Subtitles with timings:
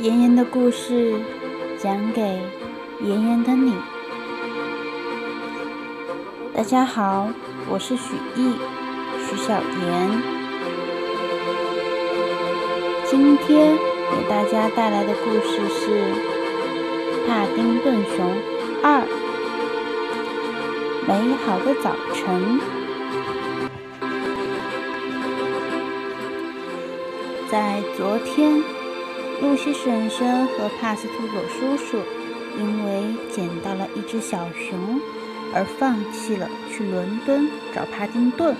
[0.00, 1.20] 妍妍的故事
[1.76, 2.22] 讲给
[3.00, 3.74] 妍妍的你。
[6.54, 7.28] 大家好，
[7.68, 8.52] 我是许艺，
[9.26, 10.22] 许小妍。
[13.06, 15.90] 今天给大家带来的故事是
[17.26, 18.36] 《帕丁顿熊
[18.84, 19.02] 二：
[21.08, 22.60] 美好的早晨》。
[27.50, 28.77] 在昨天。
[29.40, 31.98] 露西婶婶和帕斯图佐叔叔
[32.58, 35.00] 因为捡到了一只小熊，
[35.54, 38.56] 而放弃了去伦敦找帕丁顿。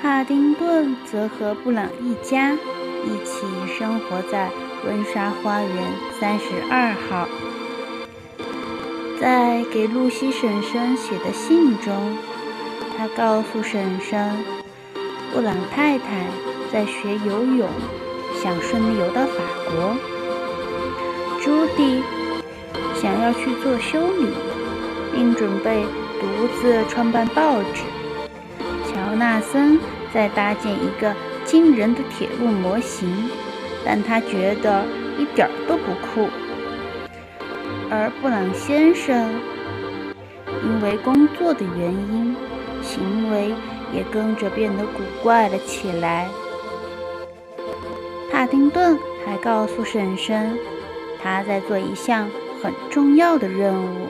[0.00, 3.44] 帕丁顿则和布朗一家一起
[3.76, 4.50] 生活在
[4.86, 7.26] 温莎花园三十二号。
[9.20, 12.16] 在给露西婶婶写的信中，
[12.96, 14.44] 他告诉婶婶，
[15.32, 16.26] 布朗太太
[16.70, 17.68] 在学游泳。
[18.44, 19.32] 想顺利游到法
[19.70, 19.96] 国。
[21.40, 22.02] 朱迪
[22.94, 24.28] 想要去做修女，
[25.14, 25.82] 并准备
[26.20, 26.26] 独
[26.60, 27.84] 自创办报纸。
[28.84, 29.80] 乔纳森
[30.12, 31.14] 在搭建一个
[31.46, 33.30] 惊人的铁路模型，
[33.82, 34.84] 但他觉得
[35.16, 36.28] 一点儿都不酷。
[37.90, 39.40] 而布朗先生
[40.62, 42.36] 因为工作的原因，
[42.82, 43.54] 行为
[43.90, 46.28] 也跟着变得古怪了起来。
[48.44, 50.58] 帕丁顿还告诉婶婶，
[51.18, 52.28] 他在做一项
[52.62, 54.08] 很重要的任务，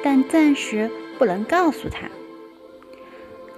[0.00, 2.08] 但暂时不能告诉他。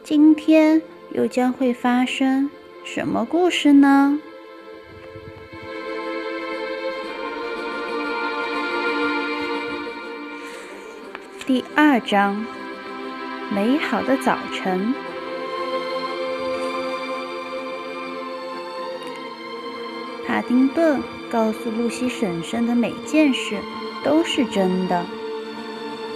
[0.02, 2.48] 今天又将会发生
[2.82, 4.18] 什么故事呢？
[11.46, 12.42] 第二章：
[13.54, 14.94] 美好的早晨。
[20.38, 23.58] 帕丁顿告诉露西婶婶的每件事
[24.04, 25.04] 都是真的。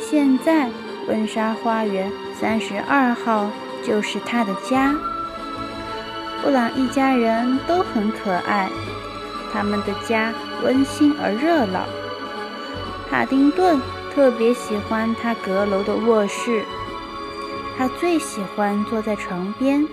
[0.01, 0.71] 现在，
[1.09, 2.09] 温莎花园
[2.41, 3.51] 三十二号
[3.85, 4.95] 就是他的家。
[6.41, 8.71] 布朗一家人都很可爱，
[9.53, 11.85] 他们的家温馨而热闹。
[13.11, 13.81] 帕丁顿
[14.15, 16.63] 特别喜欢他阁楼的卧室，
[17.77, 19.85] 他最喜欢坐在床边，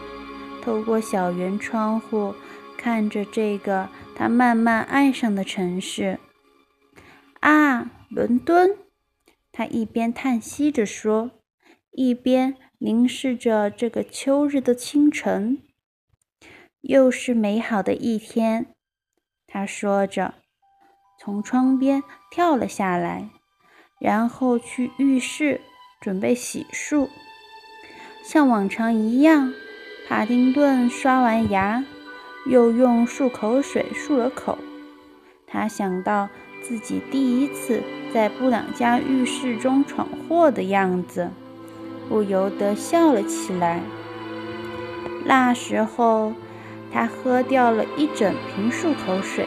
[0.63, 2.35] 透过小圆窗户。
[2.81, 6.19] 看着这个他慢慢爱上的城市，
[7.39, 8.75] 啊，伦敦！
[9.49, 11.31] 他一边叹息着说，
[11.91, 15.59] 一边凝视着这个秋日的清晨。
[16.81, 18.75] 又是美好的一天，
[19.47, 20.33] 他说着，
[21.17, 23.29] 从窗边跳了下来，
[24.01, 25.61] 然后去浴室
[26.01, 27.07] 准备洗漱。
[28.25, 29.53] 像往常一样，
[30.09, 31.85] 帕丁顿刷完牙。
[32.49, 34.57] 又用漱口水漱了口，
[35.45, 36.27] 他想到
[36.63, 41.29] 自己第一次在布朗家浴室中闯祸的样子，
[42.09, 43.81] 不由得笑了起来。
[45.25, 46.33] 那时候，
[46.91, 49.45] 他喝掉了一整瓶漱口水，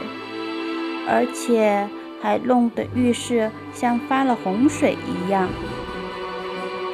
[1.08, 1.88] 而且
[2.20, 5.48] 还弄得浴室像发了洪水一样。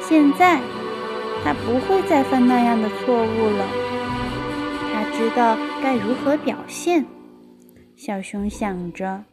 [0.01, 0.59] 现在，
[1.43, 3.65] 他不会再犯那样的错误了。
[4.91, 7.05] 他知道该如何表现，
[7.95, 9.23] 小熊想着，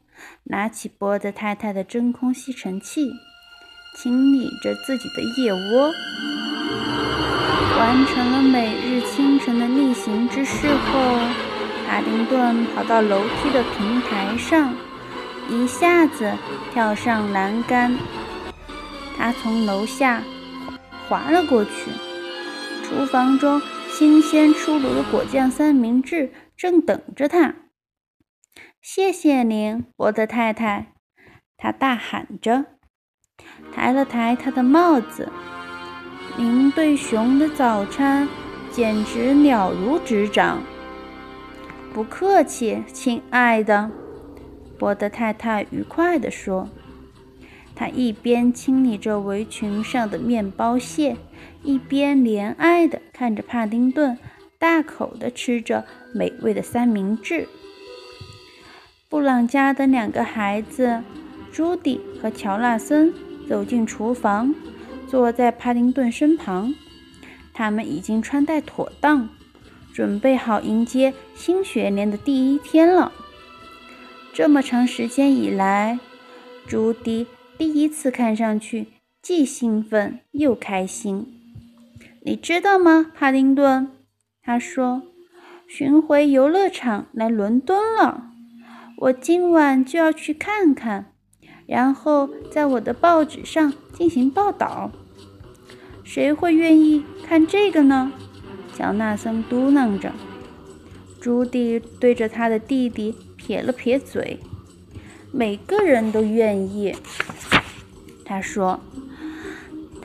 [0.44, 3.10] 拿起波德太太的真空吸尘器，
[3.96, 5.92] 清理着自己的腋窝。
[7.78, 11.18] 完成了每日清晨的例行之事后，
[11.86, 14.72] 卡丁顿跑到楼梯的平台上，
[15.50, 16.32] 一下子
[16.72, 17.96] 跳上栏杆。
[19.18, 20.22] 他从楼下
[21.08, 21.90] 滑了过去，
[22.84, 23.60] 厨房中。
[23.98, 27.54] 新鲜出炉的果酱三明治正等着他。
[28.82, 30.92] 谢谢您，伯德太太，
[31.56, 32.66] 他大喊着，
[33.72, 35.32] 抬了抬他的帽子。
[36.36, 38.28] 您对熊的早餐
[38.70, 40.62] 简直了如指掌。
[41.94, 43.90] 不客气，亲爱的，
[44.78, 46.68] 伯德太太愉快地说。
[47.74, 51.16] 他一边清理着围裙上的面包屑，
[51.66, 54.16] 一边怜爱地看着帕丁顿
[54.56, 55.84] 大口地吃着
[56.14, 57.48] 美味的三明治。
[59.08, 61.02] 布朗家的两个孩子，
[61.52, 63.12] 朱迪和乔纳森，
[63.48, 64.54] 走进厨房，
[65.08, 66.72] 坐在帕丁顿身旁。
[67.52, 69.28] 他们已经穿戴妥当，
[69.92, 73.12] 准备好迎接新学年的第一天了。
[74.32, 75.98] 这么长时间以来，
[76.66, 77.26] 朱迪。
[77.58, 78.88] 第一次看上去
[79.22, 81.35] 既兴奋又开心，
[82.26, 83.88] 你知道吗，帕丁顿？
[84.42, 85.02] 他说
[85.68, 88.32] ：“巡回游乐场来伦敦了。”
[88.98, 91.12] 我今晚就要去看看，
[91.66, 94.90] 然后在我的报纸上进行报道。
[96.02, 98.12] 谁会愿意看这个呢？
[98.74, 100.12] 乔纳森嘟囔着。
[101.20, 104.40] 朱迪对着他的弟弟撇了撇嘴
[105.30, 106.96] ：“每个人都愿意。”
[108.26, 108.80] 他说：“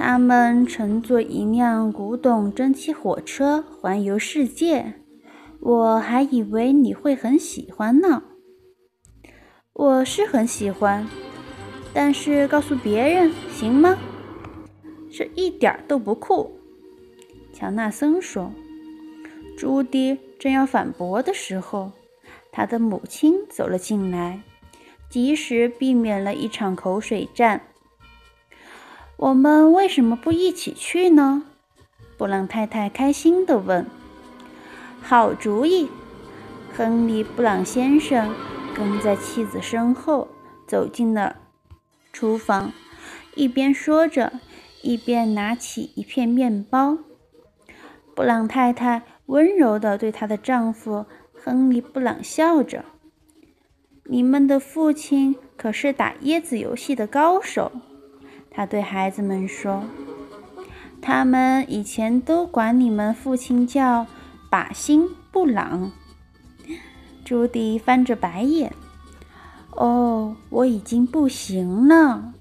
[0.03, 4.95] 他们乘坐一辆古董蒸汽火车环游世界。
[5.59, 8.23] 我还以为你会很喜欢呢。
[9.73, 11.07] ”“我是很喜欢，
[11.93, 13.95] 但是告诉别人行吗
[15.13, 16.51] ？”“这一点都不酷。”
[17.53, 18.51] 乔纳森说。
[19.55, 21.91] 朱迪正要反驳的时候，
[22.51, 24.41] 他的母亲走了进来，
[25.07, 27.61] 及时避免了一场口水战。
[29.21, 31.43] 我们为什么不一起去呢？
[32.17, 33.85] 布朗太太开心地问。
[34.99, 35.87] “好主意！”
[36.75, 38.33] 亨利·布朗先生
[38.75, 40.27] 跟在妻子身后
[40.65, 41.35] 走进了
[42.11, 42.73] 厨房，
[43.35, 44.33] 一边说着，
[44.81, 46.97] 一边拿起一片面包。
[48.15, 52.85] 布朗太太温柔地对她的丈夫亨利·布朗笑着
[54.09, 57.71] ：“你们的父亲可是打椰子游戏的高手。”
[58.53, 59.85] 他对孩子们说
[61.01, 64.05] ：“他们以前都管你们父亲叫
[64.51, 65.91] 靶心布朗。”
[67.23, 68.73] 朱迪翻着白眼。
[69.71, 72.33] “哦，我已经不行了。”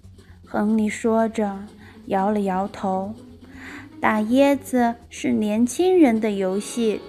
[0.45, 1.65] 亨利说着，
[2.07, 3.15] 摇了摇头。
[4.01, 7.01] “打椰子是年轻人的游戏。”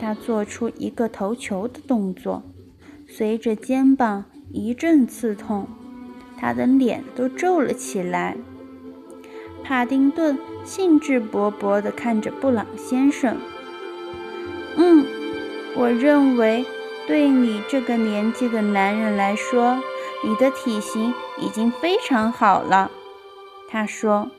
[0.00, 2.42] 他做出一个投球的动作，
[3.08, 5.68] 随着肩膀一阵刺痛。
[6.38, 8.36] 他的脸都皱了起来。
[9.64, 13.36] 帕丁顿兴致勃勃地看着布朗先生。
[14.76, 15.04] “嗯，
[15.74, 16.64] 我认为
[17.06, 19.82] 对你这个年纪的男人来说，
[20.24, 22.90] 你的体型已经非常好了。”
[23.68, 24.30] 他说。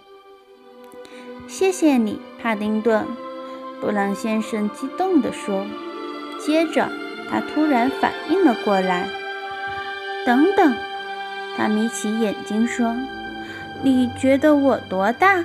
[1.46, 3.06] “谢谢你，帕丁顿。”
[3.82, 5.66] 布朗先生激动地说。
[6.40, 6.90] 接着，
[7.30, 9.10] 他突然反应了过来。
[10.26, 10.74] “等等！”
[11.58, 12.96] 他眯起眼睛说
[13.84, 15.44] ：“你觉得我多大？”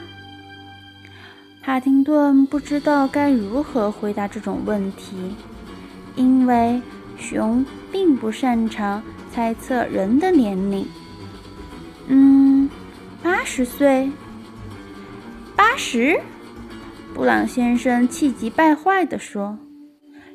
[1.63, 5.35] 帕丁顿不知道该如何回答这种问题，
[6.17, 6.83] 因为
[7.17, 10.87] 熊并不擅长猜测人的年龄。
[12.09, 12.69] 嗯，
[13.23, 14.11] 八十岁。
[15.57, 16.21] 八十？
[17.15, 19.59] 布朗先生气急败坏地说：“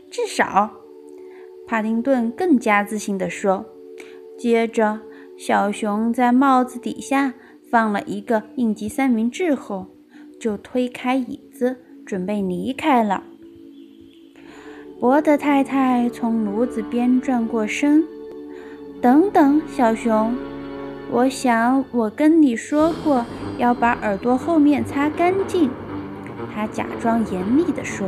[0.10, 0.72] 至少。”
[1.68, 3.64] 帕丁顿更加自信地说，
[4.40, 5.02] 接着。
[5.38, 7.36] 小熊在帽子底下
[7.70, 9.86] 放了一个应急三明治后，
[10.40, 13.22] 就推开椅子准备离开了。
[15.00, 18.04] 伯德太太从炉子边转过身
[19.00, 20.36] ：“等等，小熊，
[21.12, 23.24] 我想我跟你说过
[23.60, 25.70] 要把耳朵后面擦干净。”
[26.52, 28.08] 他假装严厉地说。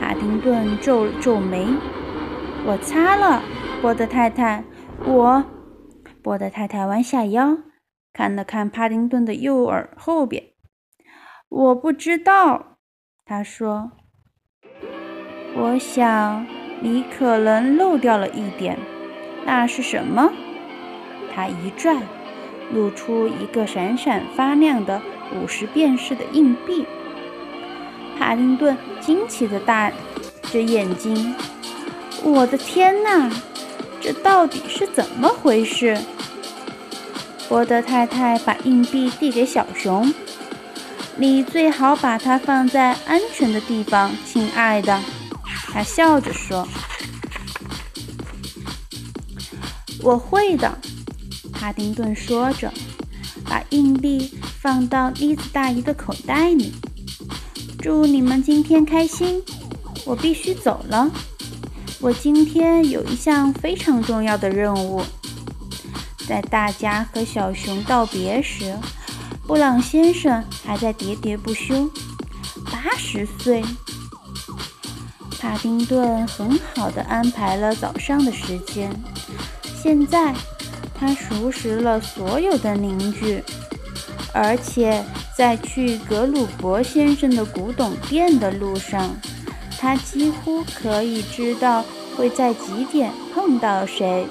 [0.00, 1.68] 帕丁顿皱了皱眉
[2.66, 3.40] ：“我擦了，
[3.80, 4.64] 伯德太太，
[5.06, 5.44] 我。”
[6.22, 7.58] 波德太太弯下腰，
[8.12, 10.44] 看了看帕丁顿的右耳后边。
[11.48, 12.78] “我不知道。”
[13.24, 13.92] 他说。
[15.56, 16.46] “我想
[16.80, 18.78] 你可能漏掉了一点。
[19.44, 20.30] 那是什么？”
[21.34, 22.02] 他一转，
[22.72, 25.00] 露出一个闪闪发亮的
[25.34, 26.86] 五十便士的硬币。
[28.18, 29.90] 帕丁顿惊奇地大
[30.42, 31.34] 着眼睛
[32.22, 33.30] ：“我的天哪！”
[34.00, 35.98] 这到底是怎么回事？
[37.48, 40.14] 波德太太把硬币递给小熊
[41.18, 45.00] ：“你最好把它放在安全的地方，亲爱的。”
[45.72, 46.66] 他笑着说
[50.02, 50.78] ：“我会的。”
[51.52, 52.72] 帕丁顿说着，
[53.44, 56.72] 把硬币放到妮子大姨的口袋里。
[57.82, 59.42] “祝你们今天开心！
[60.06, 61.10] 我必须走了。”
[62.02, 65.02] 我今天有一项非常重要的任务。
[66.26, 68.74] 在大家和小熊道别时，
[69.46, 71.90] 布朗先生还在喋喋不休。
[72.72, 73.62] 八十岁，
[75.38, 78.90] 帕丁顿很好的安排了早上的时间。
[79.82, 80.34] 现在
[80.94, 83.42] 他熟识了所有的邻居，
[84.32, 85.04] 而且
[85.36, 89.14] 在去格鲁伯先生的古董店的路上。
[89.80, 91.82] 他几乎可以知道
[92.14, 94.26] 会在几点碰到谁。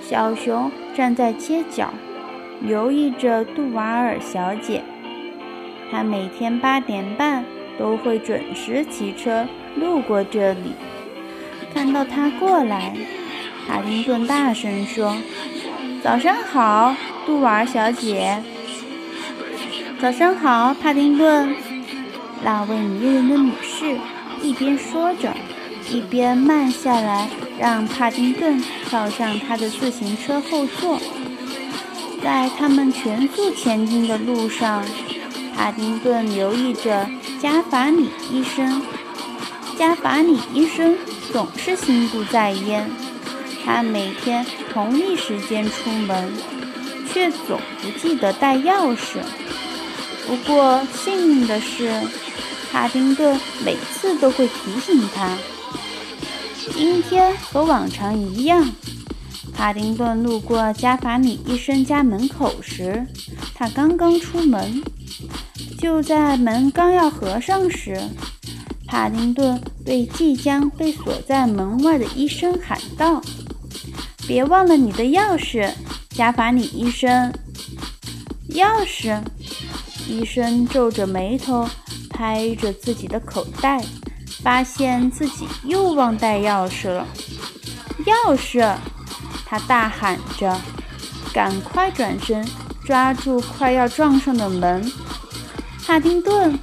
[0.00, 1.92] 小熊站在街角，
[2.62, 4.82] 留意着杜瓦尔小姐。
[5.90, 7.44] 她每天八点半
[7.78, 9.46] 都会准时骑车
[9.76, 10.72] 路过这里。
[11.74, 12.96] 看到她过来，
[13.66, 15.14] 帕丁顿大声说
[16.02, 16.94] ：“早上好，
[17.26, 18.42] 杜瓦尔小姐。
[20.00, 21.54] ”“早上好，帕丁顿。”
[22.42, 23.96] 那位迷人的女士
[24.42, 25.32] 一边说着，
[25.88, 27.28] 一边慢下来，
[27.60, 31.00] 让帕丁顿跳上他的自行车后座。
[32.20, 34.84] 在他们全速前进的路上，
[35.54, 37.08] 帕丁顿留意着
[37.40, 38.82] 加法里医生。
[39.78, 40.96] 加法里医生
[41.32, 42.90] 总是心不在焉。
[43.64, 46.32] 他每天同一时间出门，
[47.12, 49.18] 却总不记得带钥匙。
[50.26, 51.92] 不过幸运的是，
[52.70, 55.36] 帕丁顿每次都会提醒他。
[56.72, 58.70] 今天和往常一样，
[59.54, 63.06] 帕丁顿路过加法里医生家门口时，
[63.54, 64.82] 他刚刚出门。
[65.78, 68.00] 就在门刚要合上时，
[68.86, 73.22] 帕丁顿对即将被锁在门外的医生喊道。
[74.26, 75.70] 别忘了你的钥匙，
[76.10, 77.32] 加法里医生。
[78.50, 79.22] 钥匙？
[80.08, 81.68] 医生皱着眉头，
[82.18, 83.80] 拍着自己的口袋，
[84.42, 87.06] 发现自己又忘带钥匙了。
[88.06, 88.74] 钥匙！
[89.46, 90.60] 他大喊着，
[91.32, 92.44] 赶快转身
[92.84, 94.84] 抓住快要撞上的门。
[95.86, 96.58] 帕丁顿，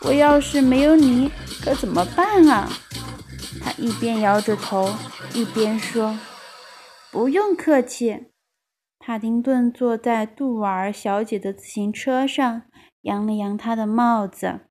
[0.00, 1.30] 我要是没有你，
[1.62, 2.68] 可怎么办啊？
[3.62, 4.92] 他一边摇着头，
[5.32, 6.18] 一边说。
[7.12, 8.32] 不用客气。
[8.98, 12.62] 帕丁顿坐在杜瓦尔小姐的自行车上，
[13.02, 14.62] 扬了扬她的帽子。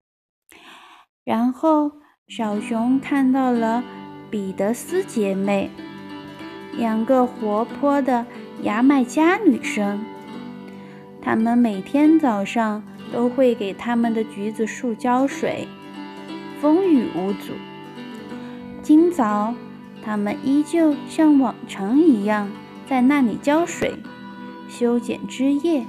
[1.28, 1.92] 然后，
[2.30, 3.84] 小熊看到了
[4.32, 5.70] 彼得斯姐妹，
[6.78, 8.26] 两个活泼的
[8.62, 10.00] 牙买加女生。
[11.22, 12.82] 她们每天早上
[13.12, 15.68] 都会给他们的橘子树浇水，
[16.62, 17.52] 风雨无阻。
[18.82, 19.54] 今早。
[20.02, 22.50] 他们依旧像往常一样
[22.88, 23.94] 在那里浇水、
[24.70, 25.84] 修剪枝叶，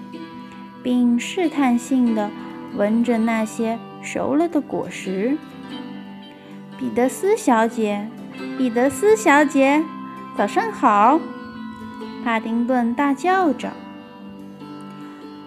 [0.83, 2.29] 并试探性地
[2.75, 3.79] 闻着那些
[4.11, 5.37] 熟了的果实。
[6.79, 8.09] 彼得斯小姐，
[8.57, 9.85] 彼得斯小姐，
[10.35, 11.21] 早上好！
[12.25, 13.71] 帕丁顿大叫着。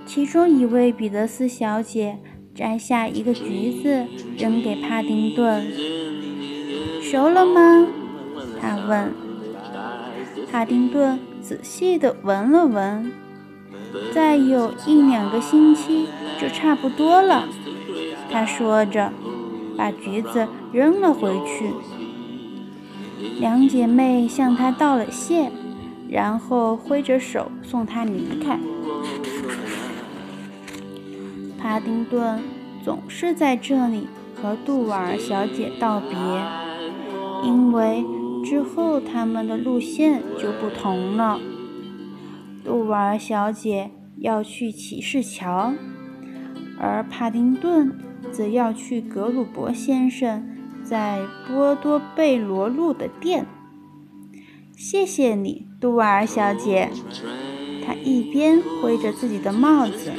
[0.05, 2.19] 其中一位彼得斯小姐
[2.53, 4.05] 摘下一个橘子，
[4.37, 5.65] 扔给帕丁顿
[7.01, 7.87] ：“熟了吗？”
[8.61, 9.11] 他问
[10.51, 13.11] 帕丁顿，仔细地闻了闻，
[14.13, 17.47] 再有一两个星期就差不多了。
[18.31, 19.11] 他说着，
[19.77, 21.71] 把橘子扔了回去。
[23.39, 25.51] 两姐妹向他道了谢，
[26.09, 28.59] 然后挥着手送他离开。
[31.59, 32.41] 帕丁顿
[32.83, 34.07] 总是在这里
[34.41, 36.17] 和杜瓦尔小姐道别，
[37.43, 38.03] 因为。
[38.43, 41.39] 之后，他们的路线就不同了。
[42.65, 45.71] 杜瓦尔小姐要去骑士桥，
[46.79, 47.95] 而帕丁顿
[48.31, 50.45] 则要去格鲁伯先生
[50.83, 53.45] 在波多贝罗路的店。
[54.75, 56.89] 谢谢你，杜瓦尔小姐。
[57.85, 60.11] 他一边挥着自己的帽子，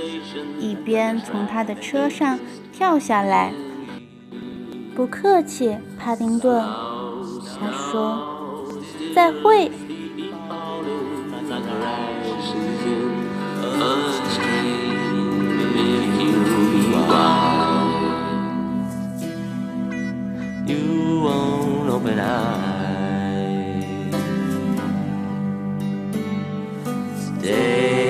[0.58, 2.38] 一边从他的车上
[2.72, 3.52] 跳下来。
[4.94, 6.62] 不客气，帕丁顿。
[7.58, 8.20] 他说
[9.14, 9.70] ：“再会。”
[21.92, 23.84] open eyes.
[27.38, 28.01] Stay.